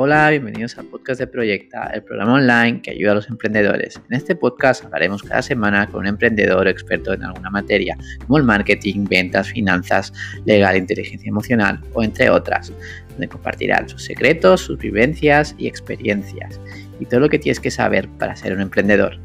[0.00, 4.00] Hola, bienvenidos al podcast de Proyecta, el programa online que ayuda a los emprendedores.
[4.08, 8.44] En este podcast hablaremos cada semana con un emprendedor experto en alguna materia, como el
[8.44, 10.12] marketing, ventas, finanzas,
[10.44, 12.72] legal, inteligencia emocional o entre otras,
[13.08, 16.60] donde compartirán sus secretos, sus vivencias y experiencias
[17.00, 19.18] y todo lo que tienes que saber para ser un emprendedor.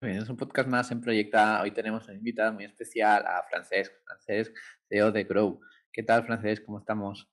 [0.00, 1.62] Bienvenidos a un podcast más en Proyecta.
[1.62, 4.52] Hoy tenemos una invitada muy especial a Francesc, Francesc,
[4.88, 5.60] CEO de Grow.
[5.92, 6.62] ¿Qué tal, Francés?
[6.64, 7.28] ¿Cómo estamos?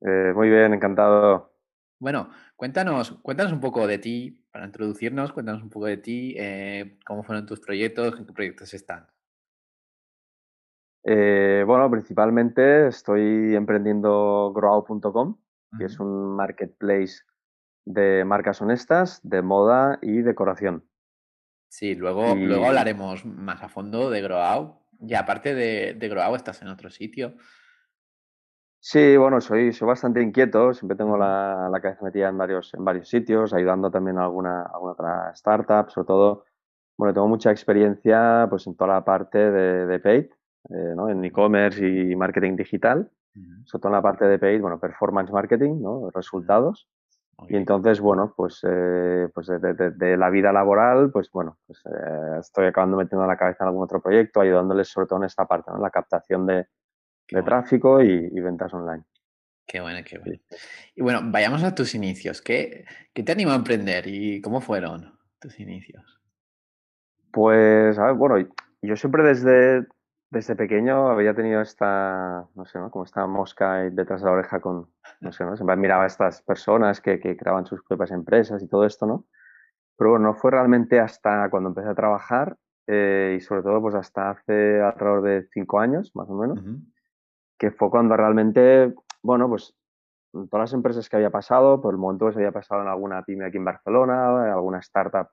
[0.00, 1.52] Eh, muy bien, encantado.
[1.98, 6.98] Bueno, cuéntanos, cuéntanos un poco de ti, para introducirnos, cuéntanos un poco de ti, eh,
[7.04, 9.06] cómo fueron tus proyectos, en qué proyectos están.
[11.04, 15.36] Eh, bueno, principalmente estoy emprendiendo grow.com,
[15.78, 17.24] que es un marketplace
[17.84, 20.88] de marcas honestas, de moda y decoración.
[21.68, 24.80] Sí, luego, luego hablaremos más a fondo de Grow.
[24.98, 27.34] Y aparte de, de Grow, estás en otro sitio.
[28.88, 32.84] Sí, bueno, soy, soy bastante inquieto, siempre tengo la, la cabeza metida en varios, en
[32.84, 36.44] varios sitios, ayudando también a alguna, alguna otra startup, sobre todo,
[36.96, 40.26] bueno, tengo mucha experiencia pues en toda la parte de, de paid,
[40.70, 41.08] eh, ¿no?
[41.08, 43.10] en e-commerce y marketing digital,
[43.64, 46.08] sobre todo en la parte de paid, bueno, performance marketing, ¿no?
[46.14, 46.88] resultados.
[47.48, 51.80] Y entonces, bueno, pues, eh, pues de, de, de, la vida laboral, pues bueno, pues
[51.86, 55.44] eh, estoy acabando metiendo la cabeza en algún otro proyecto, ayudándoles sobre todo en esta
[55.44, 55.78] parte, ¿no?
[55.80, 56.68] la captación de,
[57.30, 59.04] de tráfico y, ventas online.
[59.66, 60.38] Qué bueno, qué bueno.
[60.94, 62.40] Y bueno, vayamos a tus inicios.
[62.40, 66.20] ¿Qué, ¿Qué, te animó a emprender y cómo fueron tus inicios?
[67.32, 68.48] Pues, a ver, bueno,
[68.82, 69.86] yo siempre desde,
[70.30, 72.90] desde pequeño había tenido esta, no sé, ¿no?
[72.90, 74.88] como esta mosca detrás de la oreja con,
[75.20, 75.56] no sé, ¿no?
[75.56, 79.26] Siempre miraba a estas personas que, que creaban sus propias empresas y todo esto, ¿no?
[79.96, 83.94] Pero bueno, no fue realmente hasta cuando empecé a trabajar eh, y sobre todo pues
[83.94, 86.60] hasta hace alrededor de cinco años, más o menos,
[87.58, 89.74] que fue cuando realmente, bueno, pues
[90.32, 93.46] todas las empresas que había pasado, por el momento se había pasado en alguna pyme
[93.46, 95.28] aquí en Barcelona, en alguna startup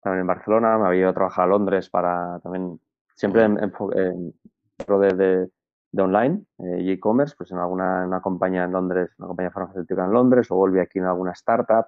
[0.00, 2.80] también en Barcelona, me había ido a trabajar a Londres para también,
[3.14, 4.34] siempre en, en,
[4.78, 5.50] de, de,
[5.92, 10.04] de, online eh, y e-commerce, pues en alguna una compañía en Londres, una compañía farmacéutica
[10.04, 11.86] en Londres, o volví aquí en alguna startup,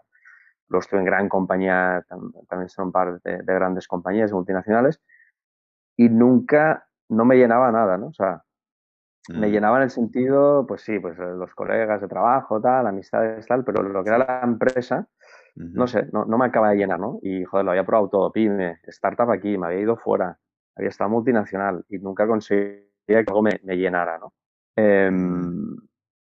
[0.69, 2.05] luego estuve en gran compañía,
[2.49, 5.01] también son un par de, de grandes compañías multinacionales,
[5.97, 8.09] y nunca, no me llenaba nada, ¿no?
[8.09, 8.43] O sea,
[9.29, 9.45] mm.
[9.45, 13.65] llenaba en el sentido, pues sí, pues eh, los colegas de trabajo, tal, amistades, tal,
[13.65, 15.09] pero lo que era la empresa,
[15.57, 17.19] no sé, no, no, me acaba de llenar, ¿no?
[17.23, 20.39] Y joder, lo había probado todo, pyme, startup aquí, me había ido fuera,
[20.77, 24.33] había estado multinacional y nunca conseguía que algo me, me llenara, ¿no?
[24.77, 25.11] Eh,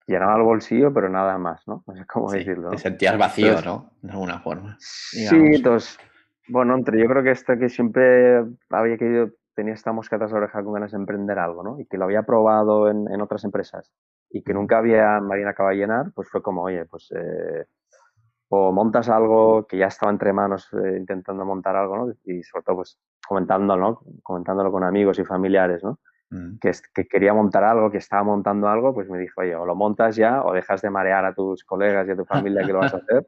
[0.06, 1.84] llenaba el bolsillo, pero nada más, ¿no?
[1.86, 2.70] No sé cómo decirlo.
[2.70, 3.92] Te sentías vacío, ¿no?
[4.02, 4.76] De alguna forma.
[4.78, 5.98] Sí, entonces,
[6.48, 10.38] bueno, entre yo creo que esto que siempre había querido tenía esta mosca tras la
[10.38, 11.80] oreja con ganas de emprender algo, ¿no?
[11.80, 13.90] Y que lo había probado en, en otras empresas
[14.30, 17.64] y que nunca había, habían acabado de llenar, pues fue como, oye, pues eh,
[18.48, 22.12] o montas algo que ya estaba entre manos eh, intentando montar algo, ¿no?
[22.24, 24.00] Y sobre todo, pues comentándolo, ¿no?
[24.22, 25.98] Comentándolo con amigos y familiares, ¿no?
[26.30, 26.58] Mm.
[26.58, 29.74] Que, que, quería montar algo, que estaba montando algo, pues me dijo, oye, o lo
[29.74, 32.80] montas ya o dejas de marear a tus colegas y a tu familia que lo
[32.80, 33.26] vas a hacer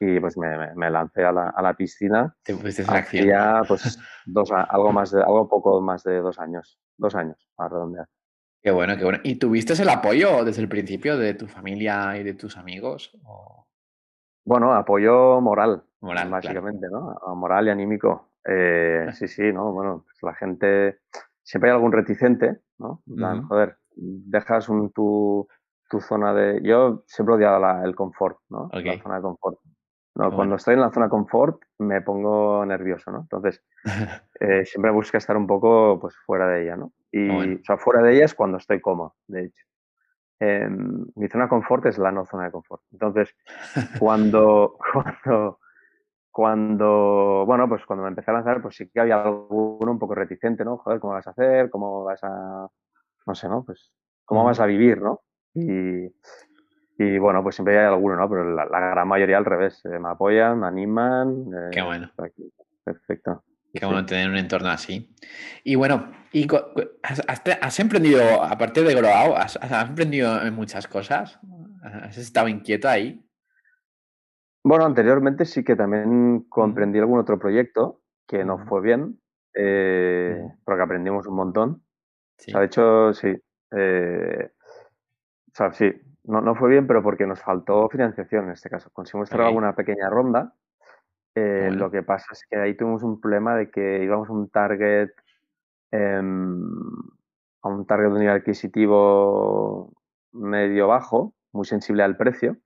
[0.00, 2.34] y pues me, me, lancé a la, a la, piscina.
[2.42, 7.14] Te pusiste ya pues dos, algo más de, algo poco más de dos años, dos
[7.14, 8.06] años a redondear.
[8.62, 9.18] Qué bueno, qué bueno.
[9.22, 13.14] ¿Y tuviste el apoyo desde el principio de tu familia y de tus amigos?
[13.22, 13.66] O...
[14.46, 17.20] Bueno, apoyo moral, moral básicamente, claro.
[17.26, 17.34] ¿no?
[17.36, 18.30] Moral y anímico.
[18.42, 19.72] Eh, sí, sí, ¿no?
[19.72, 21.00] Bueno, pues la gente,
[21.42, 23.02] siempre hay algún reticente, ¿no?
[23.06, 23.46] Uh -huh.
[23.48, 25.46] Joder, dejas un, tu,
[25.90, 26.60] tu zona de...
[26.62, 28.66] Yo siempre he odiado la, el confort, ¿no?
[28.66, 28.96] Okay.
[28.96, 29.58] La zona de confort.
[30.14, 30.36] No, bueno.
[30.36, 33.20] Cuando estoy en la zona confort me pongo nervioso, ¿no?
[33.22, 33.62] Entonces,
[34.40, 36.92] eh, siempre busco estar un poco pues, fuera de ella, ¿no?
[37.10, 37.58] Y, bueno.
[37.60, 39.64] O sea, fuera de ella es cuando estoy cómodo, de hecho.
[40.40, 40.68] Eh,
[41.14, 42.82] mi zona confort es la no zona de confort.
[42.92, 43.34] Entonces,
[43.98, 45.58] cuando, cuando,
[46.30, 50.14] cuando, bueno, pues cuando me empecé a lanzar, pues sí que había alguno un poco
[50.14, 50.78] reticente, ¿no?
[50.78, 51.70] Joder, ¿cómo vas a hacer?
[51.70, 52.68] ¿Cómo vas a,
[53.26, 53.64] no sé, ¿no?
[53.64, 53.92] Pues,
[54.24, 55.22] ¿cómo vas a vivir, ¿no?
[55.54, 56.08] Y,
[56.96, 58.28] y bueno, pues siempre hay alguno, ¿no?
[58.28, 59.84] Pero la, la gran mayoría al revés.
[59.84, 61.46] Eh, me apoyan, me animan.
[61.52, 62.10] Eh, Qué bueno.
[62.84, 63.44] Perfecto.
[63.72, 63.86] Qué sí.
[63.86, 65.12] bueno tener un entorno así.
[65.64, 66.46] Y bueno, y
[67.02, 71.40] has, has, emprendido, aparte de Grow, has, has, emprendido en muchas cosas.
[71.82, 73.20] ¿Has estado inquieto ahí?
[74.62, 79.20] Bueno, anteriormente sí que también comprendí algún otro proyecto que no fue bien,
[79.54, 81.82] eh, porque aprendimos un montón.
[82.38, 82.50] Sí.
[82.50, 83.36] O sea, de hecho, sí.
[83.76, 84.50] Eh,
[85.48, 85.92] o sea, sí,
[86.24, 88.90] no, no, fue bien, pero porque nos faltó financiación en este caso.
[88.92, 89.58] Conseguimos cerrar okay.
[89.58, 90.54] una pequeña ronda.
[91.34, 91.84] Eh, bueno.
[91.84, 95.10] Lo que pasa es que ahí tuvimos un problema de que íbamos a un target,
[95.92, 99.92] eh, a un target de nivel adquisitivo
[100.32, 102.56] medio bajo, muy sensible al precio.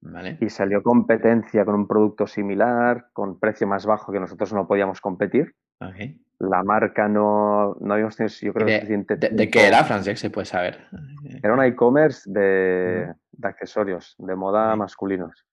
[0.00, 0.38] Vale.
[0.40, 5.00] Y salió competencia con un producto similar, con precio más bajo que nosotros no podíamos
[5.00, 5.56] competir.
[5.80, 6.20] Okay.
[6.40, 10.20] La marca no, no habíamos tenido, yo creo, ¿De, suficiente de, de qué era, Francesc?
[10.20, 10.86] Se puede saber.
[11.42, 15.46] Era un e-commerce de, de, accesorios, de moda masculinos.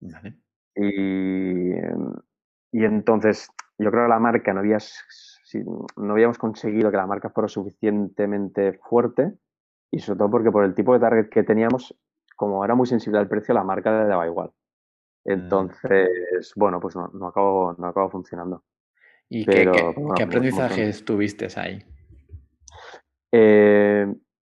[0.00, 0.36] Vale.
[0.74, 1.70] Y,
[2.72, 3.48] y entonces,
[3.78, 4.78] yo creo que la marca no, había,
[5.96, 9.34] no habíamos conseguido que la marca fuera suficientemente fuerte
[9.92, 11.96] y sobre todo porque por el tipo de target que teníamos,
[12.34, 14.50] como era muy sensible al precio, la marca le daba igual.
[15.24, 16.58] Entonces, mm.
[16.58, 18.64] bueno, pues no, no, acabó, no acabó funcionando.
[19.34, 21.84] ¿Y Pero, qué, qué, bueno, ¿qué aprendizajes tuviste ahí?
[23.32, 24.06] Eh,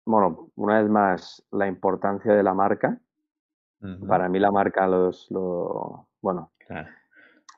[0.05, 2.99] bueno, una vez más, la importancia de la marca.
[3.79, 4.07] Uh -huh.
[4.07, 6.89] Para mí la marca los, lo, bueno, claro.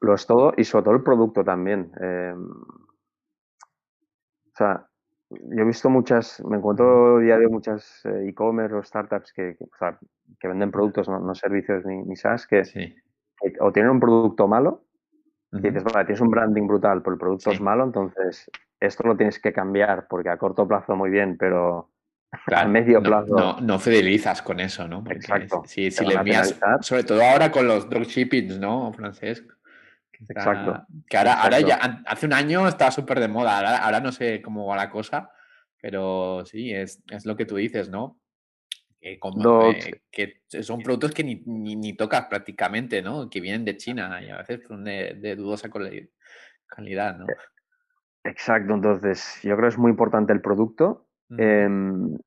[0.01, 1.92] lo es todo y sobre todo el producto también.
[2.00, 2.36] Eh,
[4.45, 4.88] o sea,
[5.31, 9.63] yo he visto muchas, me encuentro día de muchas eh, e-commerce o startups que, que,
[9.63, 9.98] o sea,
[10.39, 12.95] que venden productos, no, no servicios ni, ni SaaS, que, sí.
[13.42, 14.85] que, o tienen un producto malo,
[15.56, 15.66] uh -huh.
[15.66, 17.56] y dices, vale, tienes un branding brutal, pero el producto Sí.
[17.56, 18.50] es malo, entonces
[18.80, 21.90] esto lo tienes que cambiar porque a corto plazo muy bien, pero
[22.46, 23.36] Claro, a medio plazo.
[23.36, 25.04] No, no, fidelizas con eso, ¿no?
[25.04, 25.63] Porque Exacto.
[25.66, 29.46] Si, si le envías, sobre todo ahora con los dropshippings, ¿no, Francesc?
[30.30, 30.86] Exacto.
[31.07, 34.42] Que ahora, ahora ya, hace un año estaba súper de moda, ahora, ahora no sé
[34.42, 35.30] cómo va la cosa,
[35.81, 38.18] pero sí, es, es lo que tú dices, ¿no?
[39.36, 43.30] Do- eh, que son productos que ni, ni, ni tocas prácticamente, ¿no?
[43.30, 46.10] Que vienen de China y a veces son de, de dudosa cali-
[46.68, 47.28] calidad, ¿no?
[48.24, 51.06] Exacto, entonces yo creo que es muy importante el producto
[51.38, 51.68] eh,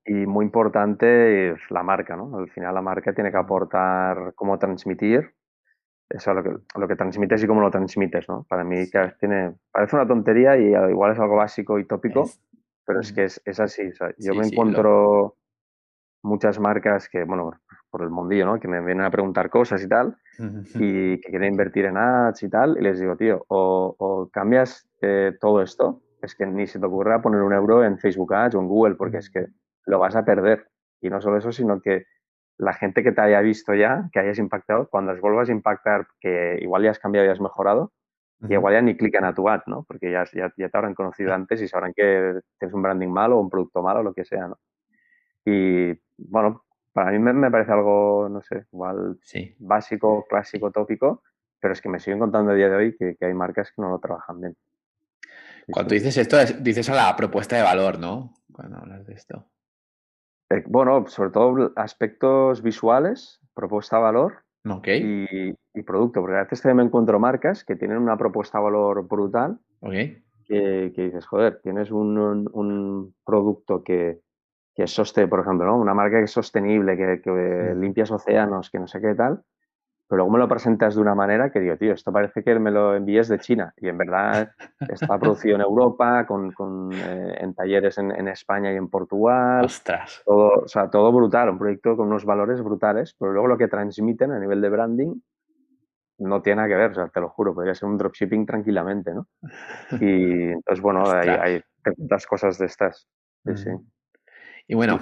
[0.04, 2.38] y muy importante la marca, ¿no?
[2.38, 5.34] Al final la marca tiene que aportar cómo transmitir,
[6.08, 8.44] eso lo que, lo que transmites y cómo lo transmites, ¿no?
[8.48, 12.40] Para mí que tiene, parece una tontería y igual es algo básico y tópico, Es-
[12.86, 13.88] pero es que es, es así.
[13.88, 15.36] o sea, yo Sí, me sí, lo- encuentro
[16.22, 17.52] muchas marcas que, bueno,
[17.90, 18.60] por el mundillo, ¿no?
[18.60, 20.16] Que me vienen a preguntar cosas y tal,
[20.74, 24.88] y que quieren invertir en ads y tal, y les digo, tío, o, o cambias
[25.00, 28.56] eh, todo esto, es que ni se te ocurra poner un euro en Facebook Ads
[28.56, 29.46] o en Google, porque es que
[29.86, 30.68] lo vas a perder.
[31.00, 32.06] Y no solo eso, sino que
[32.58, 36.06] la gente que te haya visto ya, que hayas impactado, cuando les vuelvas a impactar,
[36.20, 37.92] que igual ya has cambiado y has mejorado,
[38.40, 39.84] y igual ya ni clican a tu ad, ¿no?
[39.84, 43.36] Porque ya, ya, ya te habrán conocido antes y sabrán que tienes un branding malo
[43.36, 44.58] o un producto malo, lo que sea, ¿no?
[45.44, 49.54] Y bueno, para mí me, me parece algo, no sé, igual Sí.
[49.58, 51.22] básico, clásico, tópico,
[51.60, 53.82] pero es que me siguen contando a día de hoy que, que hay marcas que
[53.82, 54.56] no lo trabajan bien.
[55.70, 58.34] Cuando dices esto, es- dices a la propuesta de valor, ¿no?
[58.52, 59.44] Cuando hablas de esto.
[60.50, 66.42] Eh, bueno, sobre todo aspectos visuales, propuesta de valor Ok, y, y producto, porque a
[66.44, 69.92] veces también me encuentro marcas que tienen una propuesta de valor brutal ok.
[70.46, 74.20] que, que dices, joder, tienes un, un, un producto que,
[74.78, 75.76] que es sostenible, por ejemplo, ¿no?
[75.76, 77.30] Una marca que es sostenible, que, que
[77.74, 77.80] Mm.
[77.80, 79.42] limpias océanos, que no sé qué tal,
[80.06, 82.70] pero luego me lo presentas de una manera que digo, tío, esto parece que me
[82.70, 84.52] lo envíes de China y en verdad
[84.88, 89.64] está producido en Europa, con, con, eh, en talleres en, en España y en Portugal,
[89.64, 90.22] Ostras.
[90.24, 93.66] todo, o sea, todo brutal, un proyecto con unos valores brutales, pero luego lo que
[93.66, 95.20] transmiten a nivel de branding
[96.18, 99.12] no tiene nada que ver, o sea, te lo juro, podría ser un dropshipping tranquilamente,
[99.12, 99.26] ¿no?
[100.00, 103.08] Y entonces, bueno, hay, hay tantas cosas de estas.
[103.44, 103.70] Sí, sí.
[104.68, 105.00] Y bueno,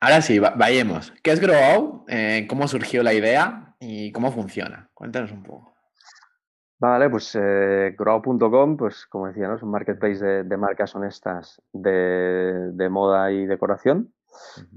[0.00, 1.12] ahora sí, va- vayamos.
[1.22, 2.04] ¿Qué es Grow?
[2.08, 4.88] Eh, ¿Cómo surgió la idea y cómo funciona?
[4.94, 5.74] Cuéntanos un poco.
[6.78, 7.94] Vale, pues eh,
[8.78, 9.56] pues como decía, ¿no?
[9.56, 14.12] es un marketplace de, de marcas honestas de, de moda y decoración.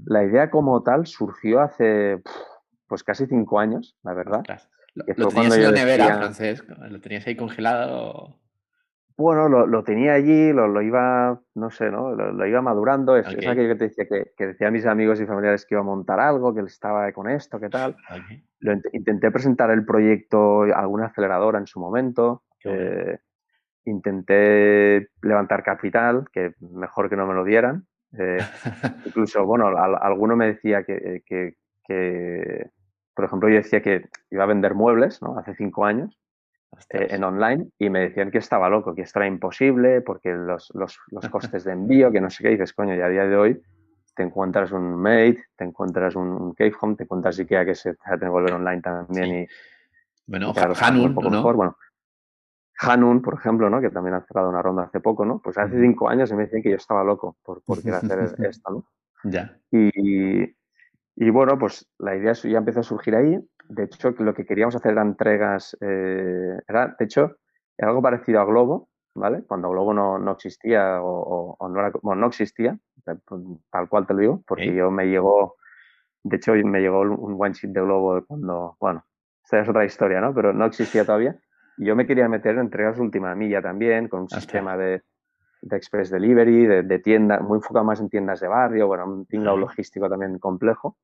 [0.06, 2.22] La idea como tal surgió hace
[2.86, 4.42] pues casi cinco años, la verdad.
[4.94, 6.68] Lo, lo tenías en la nevera, decía- Francesc.
[6.68, 8.40] Lo tenías ahí congelado.
[9.20, 12.14] Bueno, lo, lo tenía allí, lo, lo iba, no sé, ¿no?
[12.14, 13.16] Lo, lo iba madurando.
[13.18, 15.82] Es, aquello que te decía que, que decía a mis amigos y familiares que iba
[15.82, 17.96] a montar algo, que estaba con esto, que tal.
[18.60, 22.44] Lo int- intenté presentar el proyecto a alguna aceleradora en su momento.
[22.64, 23.18] Eh,
[23.84, 27.86] intenté levantar capital, que mejor que no me lo dieran.
[28.18, 28.38] eh,
[29.06, 32.70] incluso, bueno, al- alguno me decía que, que- que,
[33.14, 35.38] por ejemplo, yo decía que iba a vender muebles, ¿no?
[35.38, 36.16] Hace cinco años
[36.90, 40.70] eh, en online y me decían que estaba loco, que esto era imposible porque los,
[40.74, 43.26] los, los costes de envío, que no sé qué, y dices, coño, y a día
[43.26, 43.62] de hoy
[44.14, 48.28] te encuentras un Made, te encuentras un, Cave Home, te encuentras IKEA que se que
[48.28, 49.32] volver online también Sí.
[49.32, 49.48] y,
[50.26, 51.36] Bueno, y Hanun, poco ¿no?
[51.36, 51.56] mejor.
[51.56, 51.76] Bueno,
[52.80, 53.80] Hanun, por ejemplo, ¿no?
[53.80, 55.38] que también ha cerrado una ronda hace poco, ¿no?
[55.38, 58.18] Pues hace cinco años me decían que yo estaba loco por, por querer hacer
[58.48, 58.84] esto, ¿no?
[59.24, 59.58] Ya.
[59.70, 60.44] Y,
[61.16, 63.38] y bueno, pues la idea ya empezó a surgir ahí.
[63.70, 67.36] De hecho, lo que queríamos hacer eran entregas, eh, era, de hecho,
[67.78, 69.44] era algo parecido a Globo, ¿vale?
[69.46, 74.20] Cuando Globo no, no existía o, no, era, bueno, no existía, tal cual te lo
[74.20, 75.54] digo, porque yo me llegó
[76.24, 79.04] De hecho, me llegó un one sheet de Globo cuando, bueno,
[79.44, 80.34] esta es otra historia, ¿no?
[80.34, 81.36] Pero no existía todavía.
[81.78, 85.02] Y yo me quería meter en entregas última milla también, con un sistema de,
[85.62, 89.26] de, express delivery, de, de tienda, muy enfocado más en tiendas de barrio, bueno, un
[89.26, 90.96] tinglao logístico también complejo.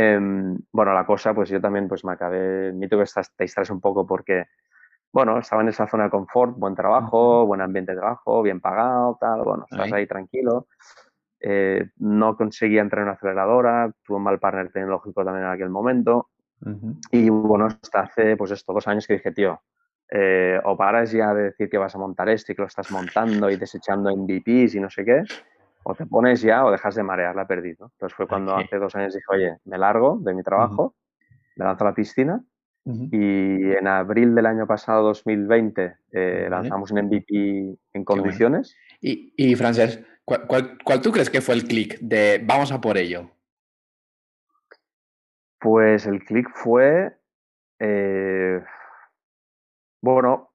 [0.00, 3.80] Em, bueno, la cosa, pues yo también pues me acabé, mito que te distraes un
[3.80, 4.44] poco porque,
[5.12, 9.18] bueno, estaba en esa zona de confort, buen trabajo, buen ambiente de trabajo, bien pagado,
[9.20, 10.68] tal, bueno, estás ahí tranquilo.
[11.40, 15.70] Eh, no conseguía entrar en una aceleradora, tuve un mal partner tecnológico también en aquel
[15.70, 16.28] momento.
[17.10, 19.60] Y bueno, hasta hace pues estos dos años que dije, tío,
[20.10, 22.90] eh, o paras ya de decir que vas a montar esto y que lo estás
[22.92, 25.24] montando y desechando MVPs y no sé qué,
[25.82, 27.90] o te pones ya o dejas de marear la perdido.
[27.94, 30.94] Entonces fue cuando hace dos años dije, oye, me largo de mi trabajo,
[31.56, 32.42] me lanzo a la piscina
[32.84, 38.74] y en abril del año pasado, 2020, eh, lanzamos un MVP en condiciones.
[39.00, 43.30] Y, y Frances, ¿cuál, tú crees que fue el clic de vamos a por ello?
[45.60, 47.14] Pues el clic fue,
[47.78, 48.62] eh,
[50.00, 50.52] bueno,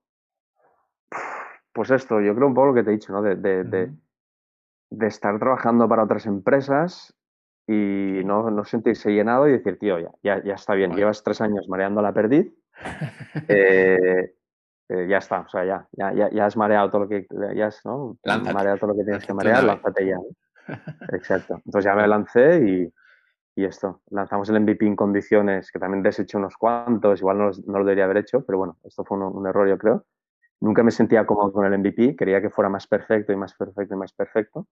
[1.71, 3.21] pues esto, yo creo un poco lo que te he dicho, ¿no?
[3.21, 3.91] De, de
[5.01, 7.15] estar trabajando para otras empresas
[7.67, 11.41] y no, no sentirse llenado y decir, tío, ya, ya, ya está bien, llevas tres
[11.41, 12.53] años mareando la perdiz,
[13.47, 14.33] eh,
[14.89, 17.85] eh, ya está, o sea, ya, ya, ya, has mareado todo lo que, ya has,
[17.85, 18.17] ¿no?
[18.25, 20.17] mareado todo lo que tienes que marear, lánzate ya.
[21.13, 21.55] Exacto.
[21.65, 22.93] Entonces ya me lancé y,
[23.55, 27.79] y, esto, lanzamos el MVP en condiciones que también deshecho unos cuantos, igual no, no
[27.79, 30.05] lo debería haber hecho, pero bueno, esto fue un, un error yo creo.
[30.63, 33.95] Nunca me sentía cómodo con el MVP, quería que fuera más perfecto y más perfecto
[33.95, 34.65] y más perfecto.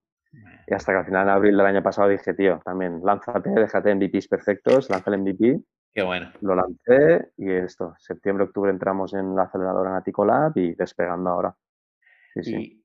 [0.66, 3.94] Y hasta que al final, en abril del año pasado, dije, tío, también lánzate, déjate
[3.94, 5.60] MVPs perfectos, lanza el MVP.
[5.94, 6.32] Qué bueno.
[6.40, 11.54] Lo lancé y esto, septiembre, octubre entramos en la aceleradora en Aticolab y despegando ahora.
[12.42, 12.82] Sí,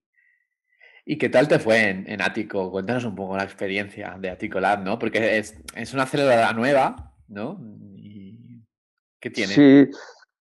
[1.05, 2.73] ¿Y, qué tal te fue en, en Atico?
[2.73, 4.99] Cuéntanos un poco la experiencia de Aticolab, ¿no?
[4.99, 7.61] Porque es, es una aceleradora nueva, ¿no?
[9.21, 9.53] ¿Qué tiene?
[9.53, 9.91] Sí,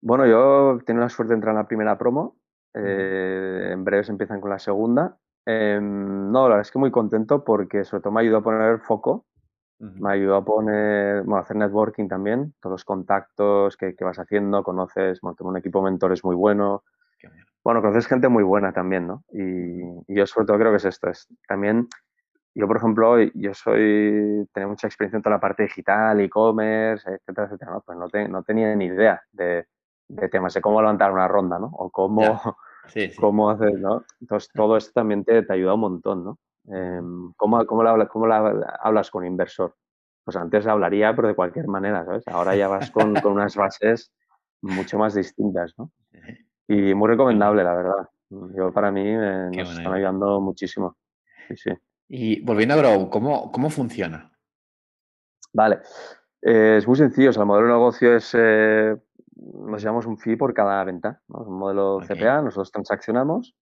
[0.00, 2.39] bueno, yo tengo la suerte de entrar en la primera promo
[2.74, 5.16] eh, en breve se empiezan con la segunda.
[5.46, 8.78] Em, no, la verdad es que muy contento porque sobre todo me ayudó a poner
[8.80, 9.26] foco,
[9.78, 14.62] me ayudó a poner, bueno, a hacer networking también, todos los contactos que, vas haciendo,
[14.62, 16.84] conoces, bueno, tengo un equipo de mentores muy bueno.
[17.64, 19.24] Bueno, conoces gente muy buena también, ¿no?
[19.32, 21.88] Y, yo sobre todo creo que es esto, es también,
[22.54, 27.46] yo por ejemplo, yo soy, tenía mucha experiencia en toda la parte digital, e-commerce, etcétera,
[27.46, 27.80] etcétera, ¿no?
[27.80, 29.66] Pues no, no tenía ni idea de,
[30.10, 31.70] de temas de cómo levantar una ronda, ¿no?
[31.72, 32.20] O cómo,
[33.20, 34.04] cómo hacer, ¿no?
[34.20, 36.38] Entonces, todo esto también te, te ayuda un montón, ¿no?
[36.68, 39.74] Em, ¿cómo, cómo, la, cómo la hablas con inversor?
[40.24, 42.26] Pues antes hablaría, pero de cualquier manera, ¿sabes?
[42.28, 44.12] Ahora ya vas con, con unas bases
[44.62, 45.90] mucho más distintas, ¿no?
[46.68, 48.08] Y muy recomendable, la verdad.
[48.54, 50.96] Yo, para mí, me, nos están ayudando muchísimo.
[51.48, 51.70] Sí, sí.
[52.06, 54.30] Y volviendo a Grow, ¿cómo, cómo funciona?
[55.52, 55.80] Vale.
[56.42, 57.30] Eh, es muy sencillo.
[57.30, 58.96] O sea, el modelo de negocio es eh,
[59.40, 61.40] nos llevamos un fee por cada venta, ¿no?
[61.40, 63.54] un modelo CPA, nosotros transaccionamos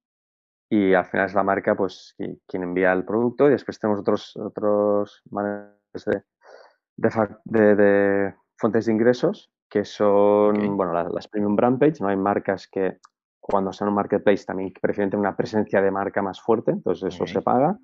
[0.70, 2.14] y al final es la marca pues
[2.47, 5.75] quien envía el producto y después tenemos otros, otros maneras
[6.97, 12.08] de, de, fuentes de ingresos que son, bueno, las, premium brand page, ¿no?
[12.08, 12.99] Hay marcas que
[13.38, 17.26] cuando son un marketplace también prefieren tener una presencia de marca más fuerte, entonces eso
[17.26, 17.78] se paga.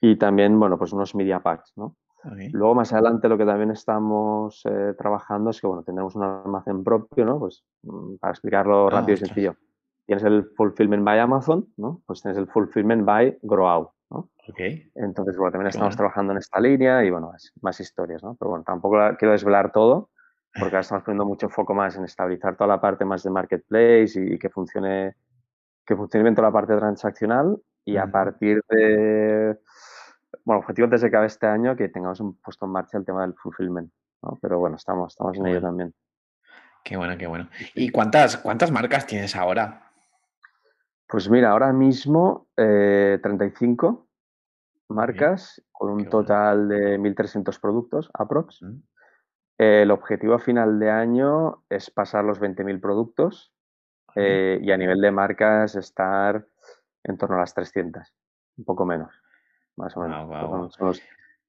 [0.00, 1.96] Y también, bueno, pues unos media packs, ¿no?
[2.24, 6.82] Luego más adelante lo que también estamos eh, trabajando es que bueno, tendremos un almacén
[6.82, 7.38] propio, ¿no?
[7.38, 9.54] Pues mm, para explicarlo ah, rápido y sencillo.
[10.04, 12.02] Tienes el fulfillment by Amazon, ¿no?
[12.06, 14.28] Pues tienes el fulfillment by Growout, ¿no?
[14.94, 18.34] Entonces, bueno, también estamos trabajando en esta línea y bueno, más, historias, ¿no?
[18.34, 20.10] Pero bueno, tampoco quiero desvelar todo
[20.54, 24.12] porque ahora estamos poniendo mucho foco más en estabilizar toda la parte más de marketplace
[24.16, 25.14] y, que funcione
[25.86, 29.58] que funcione bien toda la parte transaccional y a partir de
[30.44, 33.22] bueno, objetivo antes de que acabe este año que tengamos puesto en marcha el tema
[33.22, 33.90] del fulfillment,
[34.22, 34.38] ¿no?
[34.40, 35.94] Pero bueno, estamos, estamos en ello también.
[36.84, 37.48] Qué bueno, qué bueno.
[37.74, 39.90] ¿Y cuántas, cuántas marcas tienes ahora?
[41.06, 48.62] Pues mira, ahora mismo 35 eh, marcas con un total de 1.300 productos, aprox.
[48.62, 48.82] Mm.
[49.58, 53.52] el objetivo a final de año es pasar los 20.000 productos
[54.14, 56.46] eh, y a nivel de marcas estar
[57.04, 58.14] en torno a las 300,
[58.58, 59.12] un poco menos
[59.78, 61.02] más o menos.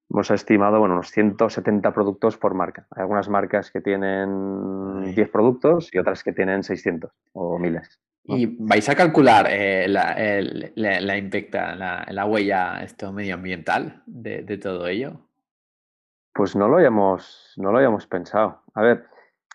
[0.09, 2.88] hemos estimado bueno, unos 170 productos por marca.
[2.91, 8.00] Hay algunas marcas que tienen 10 productos y otras que tienen 600 o miles.
[8.24, 10.15] ¿Y vais a calcular eh, la,
[10.75, 15.21] la, la, la, huella esto medioambiental de, de, todo ello?
[16.33, 18.62] Pues no lo, hayamos, no lo habíamos pensado.
[18.75, 19.05] A ver,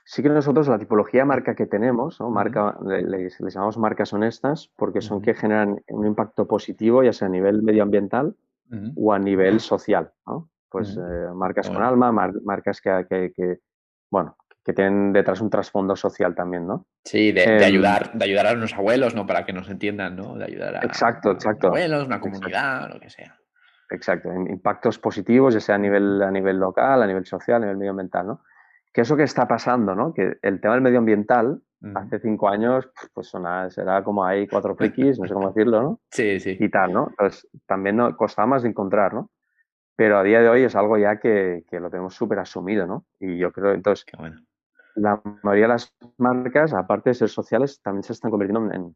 [0.04, 2.30] sí que nosotros la tipología de marca que tenemos, ¿no?
[2.30, 7.30] marca, les, llamamos marcas honestas porque son que generan un impacto positivo, ya sea a
[7.30, 8.34] nivel medioambiental
[8.96, 10.12] o a nivel social.
[10.26, 10.50] ¿no?
[10.74, 13.60] pues eh, marcas con alma, marcas que, que,
[14.10, 16.88] bueno, que tienen detrás un trasfondo social también, ¿no?
[17.04, 19.24] Sí, de, em, ayudar, de ayudar a los abuelos, ¿no?
[19.24, 20.34] Para que nos entiendan, ¿no?
[20.34, 21.68] De ayudar a, exacto, exacto.
[21.68, 23.38] abuelos, una comunidad, lo que sea.
[23.88, 27.76] Exacto, impactos positivos, ya sea a nivel, a nivel local, a nivel social, a nivel
[27.76, 28.42] medioambiental, ¿no?
[28.92, 30.12] Que eso que está pasando, ¿no?
[30.12, 31.62] Que el tema del medioambiental,
[31.94, 33.32] hace cinco años, pues
[33.70, 36.00] será como hay cuatro frikis, no sé cómo decirlo, ¿no?
[36.10, 36.56] Sí, sí.
[36.58, 37.08] Y tal, ¿no?
[37.10, 39.30] Entonces, también no, costaba más de encontrar, ¿no?
[39.96, 43.04] Pero a día de hoy es algo ya que, que lo tenemos súper asumido, ¿no?
[43.20, 44.40] Y yo creo, entonces, Qué bueno
[44.96, 48.94] la mayoría de las marcas, aparte de ser sociales, también se están convirtiendo en,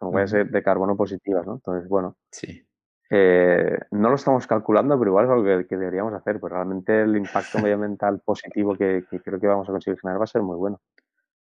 [0.00, 1.54] huellas de carbono positivas, ¿no?
[1.54, 2.64] Entonces, bueno, sí.
[3.08, 7.16] Eh, no lo estamos calculando, pero igual es algo que, deberíamos hacer, pues realmente el
[7.16, 10.80] impacto medioambiental positivo que, creo que vamos a conseguir generar va a ser muy bueno.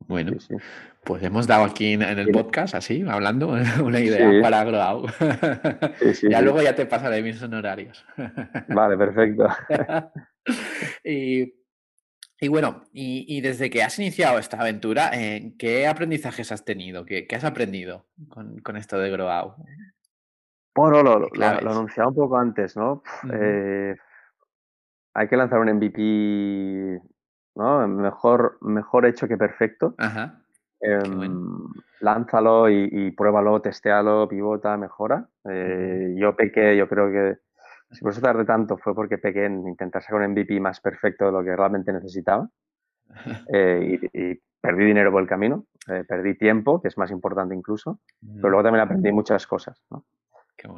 [0.07, 0.33] Bueno,
[1.03, 3.49] pues hemos dado aquí en, el podcast, así, hablando,
[3.83, 5.05] una idea para Grow.
[6.29, 8.05] ya luego ya te pasaré mis honorarios.
[8.69, 9.47] vale, perfecto.
[11.03, 11.53] y
[12.39, 17.03] y bueno, y, desde que has iniciado esta aventura, eh, ¿qué aprendizajes has tenido?
[17.03, 19.55] ¿Qué, has aprendido con, esto de Grow?
[20.75, 23.01] Bueno, lo, lo, anunciaba un poco antes, ¿no?
[23.33, 23.95] Eh,
[25.15, 27.01] hay que lanzar un MVP,
[27.57, 27.87] ¿no?
[27.87, 29.95] Mejor, mejor hecho que perfecto.
[29.97, 30.39] Ajá.
[30.79, 31.67] Em,
[32.01, 35.27] lánzalo y, pruébalo, testéalo, pivota, mejora.
[35.49, 37.39] Eh, yo pequé, yo creo que
[37.91, 41.25] si por eso tardé tanto fue porque pequé en intentar sacar un MVP más perfecto
[41.25, 42.47] de lo que realmente necesitaba
[43.53, 48.01] eh, y, perdí dinero por el camino, eh, perdí tiempo, que es más importante incluso,
[48.19, 49.81] pero luego también aprendí muchas cosas.
[49.89, 50.03] ¿no?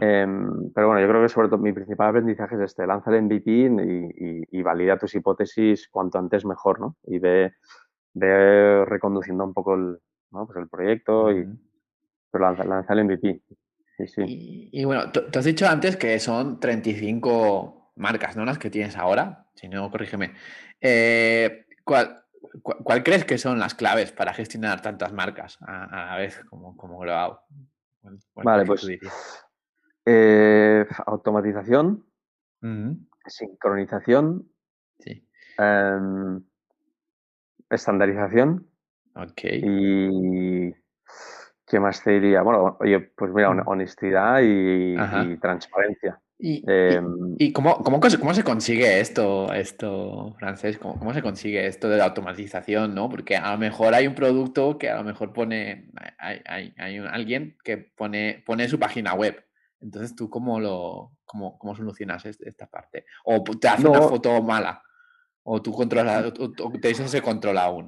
[0.01, 3.23] Em, pero bueno, yo creo que sobre todo mi principal aprendizaje es este, lanza el
[3.23, 6.97] MVP y, valida tus hipótesis cuanto antes mejor, ¿no?
[7.03, 7.53] Y ve,
[8.85, 9.97] reconduciendo un poco el,
[10.31, 10.45] ¿no?
[10.45, 11.47] pues el proyecto, y,
[12.29, 13.41] pero lanza, lanza el MVP.
[14.17, 18.45] Y, bueno, tú, has dicho antes que son 35 marcas, ¿no?
[18.45, 20.33] Las que tienes ahora, si no, corrígeme.
[20.79, 22.23] Eh, ¿cuál,
[23.03, 26.99] crees que son las claves para gestionar tantas marcas a, la vez como, como
[28.35, 28.87] Vale, pues
[30.05, 32.05] eh, automatización,
[33.25, 34.51] sincronización,
[35.57, 36.43] em,
[37.69, 38.67] estandarización
[39.45, 40.73] y
[41.69, 42.41] ¿Qué más te diría?
[42.41, 44.95] Bueno, oye, pues mira, honestidad y,
[45.37, 46.19] transparencia.
[46.39, 50.79] ¿Y, em, cómo, cómo, se consigue esto, esto francés?
[50.79, 52.95] ¿Cómo, se consigue esto de la automatización?
[52.95, 53.07] ¿no?
[53.07, 56.73] Porque a lo mejor hay un producto que a lo mejor pone, hay,
[57.11, 59.45] alguien que pone, pone su página web.
[59.81, 63.05] Entonces, ¿tú cómo, lo, cómo, cómo solucionas esta parte?
[63.23, 64.81] ¿O te hace una foto mala?
[65.43, 67.87] ¿O tú controlas, o, te dices se controla aún?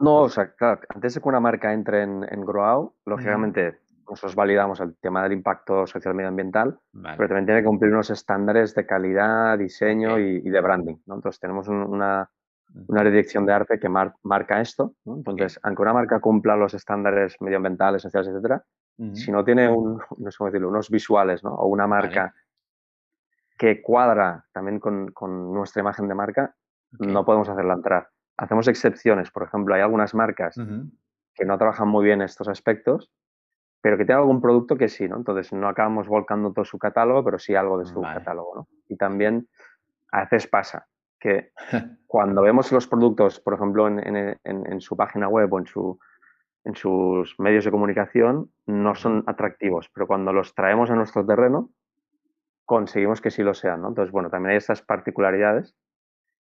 [0.00, 4.34] No, o sea, claro, antes de que una marca entre en, en Grow, lógicamente nosotros
[4.34, 8.86] validamos el tema del impacto social medioambiental, pero también tiene que cumplir unos estándares de
[8.86, 10.96] calidad, diseño y, de branding.
[11.06, 11.16] ¿no?
[11.16, 12.30] Entonces tenemos una,
[12.86, 14.94] una, dirección de arte que marca esto.
[15.04, 15.16] ¿no?
[15.16, 18.64] Entonces, aunque una marca cumpla los estándares medioambientales, sociales, etcétera,
[19.14, 21.54] si no tiene un, no sé cómo decirlo, unos visuales ¿no?
[21.54, 22.34] o una marca
[23.56, 26.54] que cuadra también con, con, nuestra imagen de marca,
[26.98, 28.08] no podemos hacerla entrar
[28.38, 29.30] hacemos excepciones.
[29.30, 30.56] Por ejemplo, hay algunas marcas
[31.34, 33.10] que no trabajan muy bien estos aspectos,
[33.82, 35.16] pero que tienen algún producto que sí, ¿no?
[35.16, 38.68] Entonces no acabamos volcando todo su catálogo, pero sí algo de su catálogo, ¿no?
[38.88, 39.48] Y también
[40.10, 40.86] a veces pasa
[41.20, 41.52] que
[42.06, 45.98] cuando vemos los productos, por ejemplo, en, su página web o en, su,
[46.64, 51.70] en sus medios de comunicación, no son atractivos, pero cuando los traemos a nuestro terreno,
[52.64, 53.88] conseguimos que sí lo sean, ¿no?
[53.88, 55.74] Entonces, bueno, también hay estas particularidades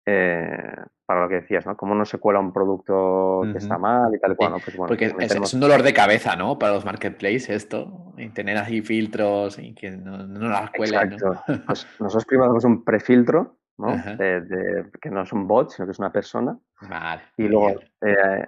[0.05, 1.77] eh, para lo que decías, ¿no?
[1.77, 5.53] Cómo no se cuela un producto que está mal y tal cual, pues Porque es,
[5.53, 6.57] un dolor de cabeza, ¿no?
[6.57, 11.13] Para los marketplaces esto, y tener así filtros y que no, no las cuelen.
[11.13, 11.43] Exacto.
[11.65, 13.95] Pues nosotros primero hacemos un prefiltro, ¿no?
[14.17, 16.57] De, que no es un bot, sino que es una persona.
[16.81, 17.21] Vale.
[17.37, 18.47] Y luego eh,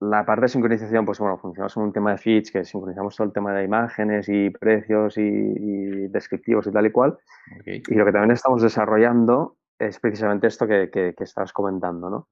[0.00, 3.26] la parte de sincronización, pues bueno, funcionamos con un tema de feeds, que sincronizamos todo
[3.26, 7.18] el tema de imágenes y precios y, descriptivos y tal y cual.
[7.64, 12.28] Y lo que también estamos desarrollando es precisamente esto que, que, estabas comentando, ¿no?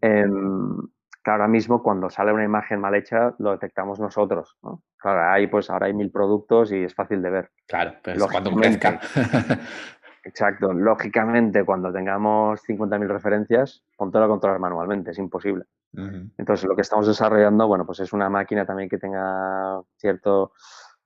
[0.00, 0.76] Em,
[1.24, 4.82] ahora mismo cuando sale una imagen mal hecha lo detectamos nosotros, ¿no?
[4.98, 7.50] Claro, ahí pues ahora hay mil productos y es fácil de ver.
[7.66, 9.00] Claro, pero cuando crezca.
[10.24, 15.64] exacto, lógicamente cuando tengamos 50.000 referencias, ponte a controlar manualmente, es imposible.
[15.96, 20.52] Entonces lo que estamos desarrollando, bueno, pues es una máquina también que tenga cierto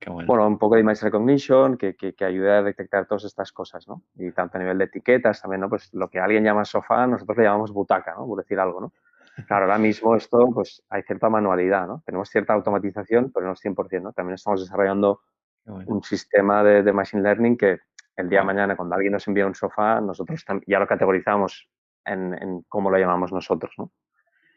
[0.07, 0.47] bueno.
[0.47, 4.03] un poco de image recognition que, que, ayude a detectar todas estas cosas, ¿no?
[4.17, 5.69] Y tanto a nivel de etiquetas también, ¿no?
[5.69, 8.27] Pues lo que alguien llama sofá, nosotros le llamamos butaca, ¿no?
[8.27, 8.93] Por decir algo, ¿no?
[9.47, 12.03] Claro, ahora mismo esto, pues hay cierta manualidad, ¿no?
[12.05, 14.13] Tenemos cierta automatización, pero no es 100%, ¿no?
[14.13, 15.21] También estamos desarrollando
[15.65, 17.79] un sistema de, de, machine learning que
[18.17, 21.69] el día de mañana cuando alguien nos envía un sofá, nosotros ya lo categorizamos
[22.05, 23.93] en, en cómo lo llamamos nosotros, ¿no?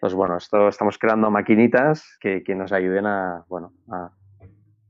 [0.01, 4.09] Entonces, bueno, esto estamos creando maquinitas que, nos ayuden a, bueno, a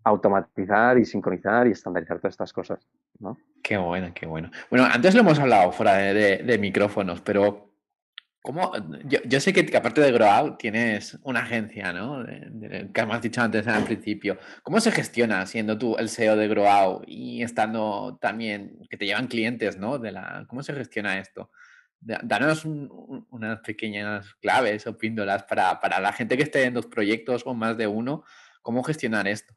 [0.06, 2.88] automatizar y sincronizar y estandarizar todas estas cosas,
[3.20, 3.38] ¿no?
[3.62, 4.50] Qué bueno, qué bueno.
[4.70, 7.74] Bueno, antes lo hemos hablado fuera de, micrófonos, pero
[8.42, 8.72] ¿cómo?
[9.04, 12.24] Yo, sé que, aparte de GrowOut tienes una agencia, ¿no?
[12.24, 14.38] De, que has dicho antes al principio.
[14.64, 19.28] ¿Cómo se gestiona siendo tú el CEO de GrowOut y estando también, que te llevan
[19.28, 20.02] clientes, ¿no?
[20.48, 21.52] ¿Cómo se gestiona esto?
[22.02, 27.44] Danos unas pequeñas claves o píndolas para, para, la gente que esté en dos proyectos
[27.46, 28.24] o más de uno,
[28.62, 29.54] ¿cómo gestionar esto?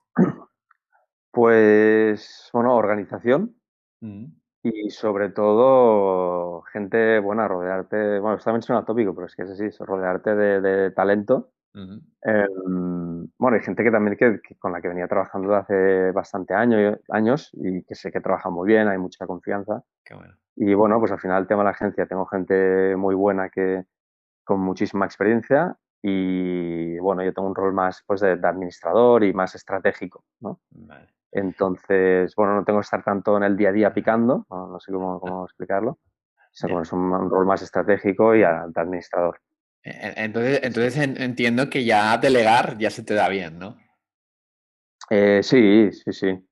[1.31, 3.57] Pues, bueno, organización
[4.01, 4.27] mm.
[4.63, 9.71] y sobre todo gente buena, rodearte, bueno, está mencionado tópico, pero es que es así,
[9.83, 15.09] rodearte de, de talento Em, bueno, hay gente que también que, con la que venía
[15.09, 19.83] trabajando hace bastante años, años y que sé que trabaja muy bien, hay mucha confianza.
[20.57, 23.85] Y bueno, pues al final el tema de la agencia, tengo gente muy buena que
[24.45, 29.55] con muchísima experiencia y bueno, yo tengo un rol más pues de, administrador y más
[29.55, 30.61] estratégico, ¿no?
[31.33, 34.93] Entonces, bueno, no tengo que estar tanto en el día a día picando, no, sé
[34.93, 35.99] cómo, cómo explicarlo,
[36.53, 39.41] sino es un, un, rol más estratégico y de administrador.
[39.85, 43.77] Entonces, entonces entiendo que ya delegar ya se te da bien, ¿no?
[45.11, 46.49] Eh, sí, sí, sí.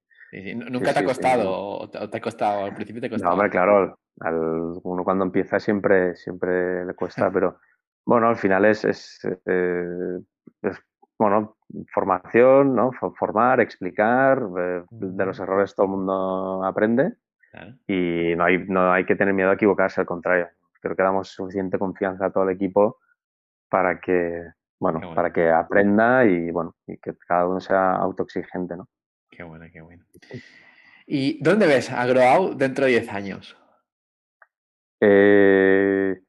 [0.55, 2.67] ¿Nunca te ha costado o te ha costado?
[2.67, 3.31] Al principio te ha costado.
[3.31, 7.59] No, hombre, claro, al, uno cuando empieza siempre, siempre le cuesta, pero
[8.05, 10.19] bueno, al final es, es, eh,
[10.63, 10.79] es
[11.19, 11.57] bueno,
[11.93, 12.91] formación, ¿no?
[12.93, 17.15] Formar, explicar, eh, de los errores todo el mundo aprende
[17.87, 20.49] y no hay, no hay que tener miedo a equivocarse, al contrario.
[20.81, 22.99] Creo que damos suficiente confianza a todo el equipo
[23.73, 28.87] para que, bueno, para que aprenda y, bueno, y que cada uno sea autoexigente, ¿no?
[29.31, 30.05] Qué bueno, qué bueno.
[31.07, 33.57] ¿Y dónde ves a Grow dentro de 10 años?
[35.01, 36.21] Eh,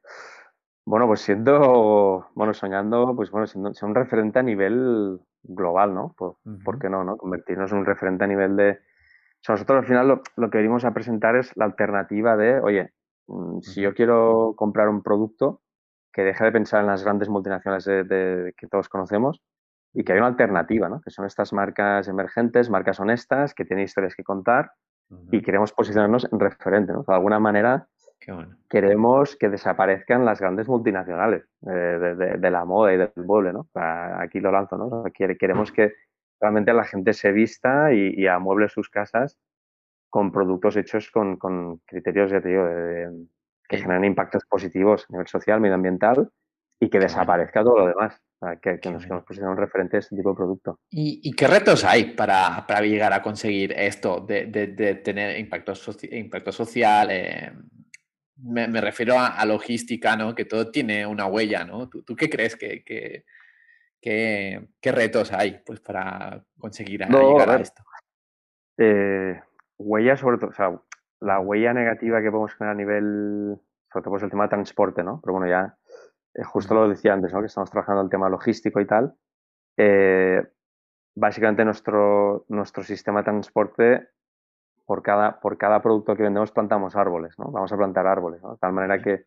[0.86, 6.14] bueno, pues siendo, bueno, soñando, pues bueno, siendo, un referente a nivel global, ¿no?
[6.16, 7.18] ¿Por, ¿por qué no, no?
[7.18, 8.70] Convertirnos en un referente a nivel de...
[8.70, 12.94] O sea, nosotros al final lo, que venimos a presentar es la alternativa de, oye,
[13.26, 15.60] mm, si yo quiero comprar un producto,
[16.14, 19.42] que deje de pensar en las grandes multinacionales de, que todos conocemos
[19.92, 21.00] y que hay una alternativa, ¿no?
[21.00, 24.72] que son estas marcas emergentes, marcas honestas, que tienen historias que contar
[25.30, 26.92] y queremos posicionarnos en referente.
[26.92, 27.04] ¿no?
[27.06, 27.88] De alguna manera
[28.70, 33.52] queremos que desaparezcan las grandes multinacionales eh, de, la moda y del mueble.
[33.52, 33.68] ¿no?
[33.74, 34.78] Aquí lo lanzo.
[34.78, 35.04] ¿no?
[35.12, 35.94] queremos que
[36.40, 39.38] realmente la gente se vista y, amueble sus casas
[40.10, 43.26] con productos hechos con, criterios, ya te digo, de,
[43.68, 46.30] que generen impactos positivos a nivel social, medioambiental
[46.80, 48.20] y que desaparezca todo lo demás.
[48.60, 50.78] Que, que nos quedemos posicionar un referente de este tipo de producto.
[50.90, 55.72] ¿Y, qué retos hay para, para, llegar a conseguir esto de, de, tener impacto,
[56.10, 57.08] impacto social?
[57.10, 57.50] Eh,
[58.42, 60.34] me, me, refiero a, logística, ¿no?
[60.34, 61.88] Que todo tiene una huella, ¿no?
[61.88, 63.24] ¿Tú, tú qué crees que, que,
[64.00, 67.82] qué retos hay pues, para conseguir llegar a, esto?
[68.76, 69.40] Eh,
[69.78, 70.78] huella sobre todo, o sea,
[71.20, 73.56] la huella negativa que podemos tener a nivel,
[73.92, 75.20] sobre todo pues el tema de transporte, ¿no?
[75.22, 75.76] Pero bueno, ya
[76.34, 77.40] eh, justo lo decía antes, ¿no?
[77.40, 79.14] Que estamos trabajando el tema logístico y tal.
[79.76, 80.42] Eh,
[81.14, 84.08] básicamente nuestro, nuestro sistema de transporte,
[84.84, 87.50] por cada, por cada producto que vendemos plantamos árboles, ¿no?
[87.50, 88.52] Vamos a plantar árboles, ¿no?
[88.52, 89.24] De tal manera que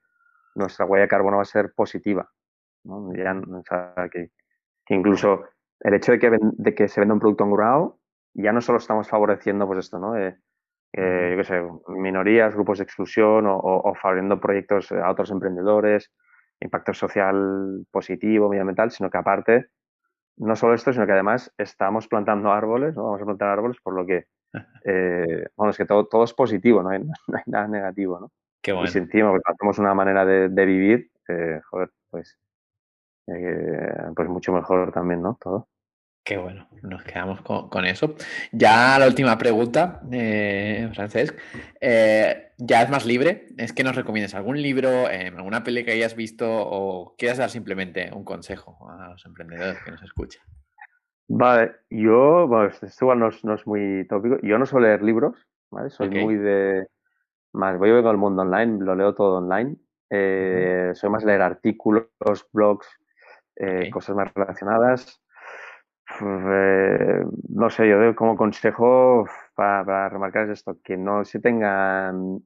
[0.56, 2.30] nuestra huella de carbono va a ser positiva,
[2.84, 3.12] ¿no?
[3.14, 4.32] Ya, o sea, que,
[4.86, 5.46] que, incluso
[5.80, 8.00] el hecho de que, de que se venda un producto en grado,
[8.34, 10.16] ya no solo estamos favoreciendo pues esto, ¿no?
[10.16, 10.38] Eh,
[10.94, 16.12] eh, yo qué sé, minorías, grupos de exclusión o, o, favoreciendo proyectos a otros emprendedores,
[16.60, 19.68] impacto social positivo, medioambiental, sino que aparte,
[20.38, 23.04] no solo esto, sino que además estamos plantando árboles, ¿no?
[23.04, 24.26] Vamos a plantar árboles, por lo que,
[24.86, 28.32] eh, bueno, es que todo, todo es positivo, no hay, no hay nada negativo, ¿no?
[28.62, 28.88] Qué bueno.
[28.88, 32.38] Y si encima pues, una manera de, de vivir, eh, joder, pues,
[33.28, 35.38] eh, pues mucho mejor también, ¿no?
[35.40, 35.68] Todo.
[36.28, 38.16] Qué bueno, nos quedamos con, eso.
[38.52, 41.34] Ya la última pregunta, eh, Francesc.
[41.80, 43.48] Eh, ya es más libre.
[43.56, 47.50] Es que nos recomiendes algún libro, eh, alguna peli que hayas visto o quieras dar
[47.50, 50.44] simplemente un consejo a los emprendedores que nos escuchan.
[51.30, 54.38] Vale, yo, bueno, esto igual no es, muy tópico.
[54.44, 55.38] Yo no suelo leer libros,
[55.72, 55.90] ¿vale?
[55.92, 56.88] Soy muy de.
[57.54, 59.78] Más, voy a ver el mundo online, lo leo todo online.
[60.94, 62.10] Soy más leer artículos,
[62.52, 62.86] blogs,
[63.94, 65.22] cosas más relacionadas.
[66.22, 72.40] Eh, no sé, yo como consejo para, remarcar es esto, que no se tengan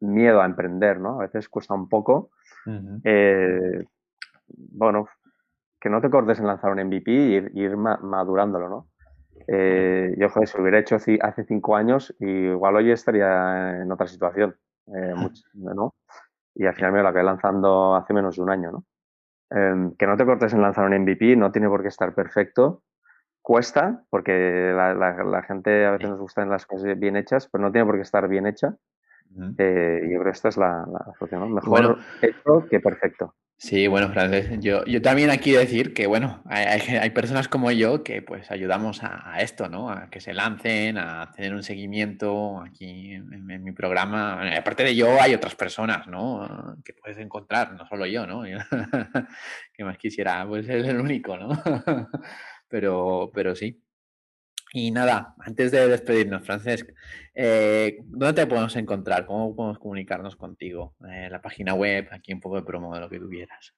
[0.00, 1.20] miedo a emprender, ¿no?
[1.20, 2.30] A veces cuesta un poco.
[3.04, 3.84] Eh,
[4.56, 5.08] bueno,
[5.80, 8.86] que no te cortes en lanzar un MVP y ir, madurándolo, ¿no?
[9.46, 14.06] Eh, yo, joder, si lo hubiera hecho hace cinco años, igual hoy estaría en otra
[14.06, 15.14] situación, eh,
[15.54, 15.94] ¿no?
[16.54, 18.84] Y al final me lo acabé lanzando hace menos de un año, ¿no?
[19.50, 22.82] Em, que no te cortes en lanzar un MVP, no tiene por qué estar perfecto.
[23.42, 27.86] Cuesta, porque la, gente a veces nos gustan las cosas bien hechas, pero no tiene
[27.86, 28.76] por qué estar bien hecha.
[29.58, 30.84] Eh, y yo creo que esta es la,
[31.18, 31.54] solución.
[31.54, 33.34] Mejor hecho que perfecto.
[33.56, 38.02] Sí, bueno, Frances, yo, yo también aquí decir que, bueno, hay, hay, personas como yo
[38.02, 39.90] que pues ayudamos a, esto, ¿no?
[39.90, 44.40] A que se lancen, a tener un seguimiento aquí en, mi programa.
[44.56, 46.74] Aparte de yo, hay otras personas, ¿no?
[46.82, 48.44] Que puedes encontrar, no solo yo, ¿no?
[49.74, 51.50] que más quisiera, pues ser el único, ¿no?
[52.68, 53.78] pero, pero sí.
[54.72, 56.90] Y nada, antes de despedirnos, Francesc,
[57.34, 59.26] eh, ¿dónde te podemos encontrar?
[59.26, 60.94] ¿Cómo podemos comunicarnos contigo?
[61.10, 63.74] Eh, la página web, aquí un poco de promo de lo que tuvieras.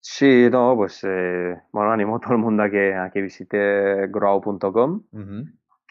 [0.00, 4.06] Sí, no, pues eh, bueno, animo a todo el mundo a que, a que visite
[4.06, 5.02] grow.com,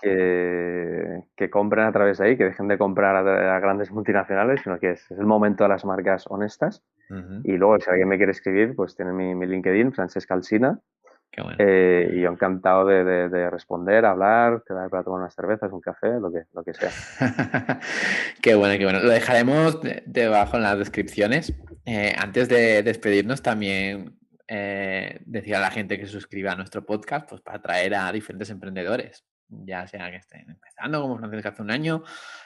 [0.02, 4.80] que, que, compren a través de ahí, que dejen de comprar a, grandes multinacionales, sino
[4.80, 6.84] que es, el momento de las marcas honestas.
[7.44, 10.80] Y luego, si alguien me quiere escribir, pues tiene mi, mi LinkedIn, Francesc Alsina,
[11.60, 16.32] eh, y yo encantado de, responder, hablar, quedar para tomar unas cervezas, un café, lo
[16.32, 16.90] que, lo que sea.
[18.42, 19.00] qué bueno, qué bueno.
[19.00, 21.54] Lo dejaremos debajo en las descripciones.
[21.86, 27.30] Eh, antes de despedirnos, también eh, decir a la gente que suscriba a nuestro podcast,
[27.30, 31.72] pues para atraer a diferentes emprendedores, ya sea que estén empezando como Francés hace un
[31.72, 32.04] año,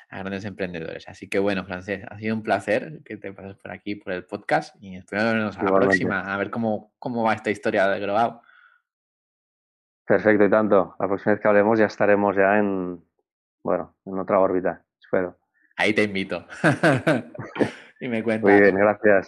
[0.09, 1.07] a grandes emprendedores.
[1.07, 4.25] Así que bueno, Francés, ha sido un placer que te pases por aquí, por el
[4.25, 7.99] podcast, y espero vernos a la próxima, a ver cómo, cómo va esta historia de
[7.99, 8.41] Growao.
[10.05, 10.95] Perfecto, y tanto.
[10.99, 13.03] La próxima vez que hablemos ya estaremos ya en,
[13.63, 15.37] bueno, en otra órbita, espero.
[15.77, 16.45] Ahí te invito.
[17.99, 18.51] y me cuentas.
[18.51, 19.19] Muy bien, gracias.